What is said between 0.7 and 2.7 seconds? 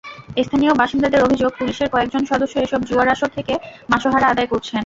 বাসিন্দাদের অভিযোগ, পুলিশের কয়েকজন সদস্য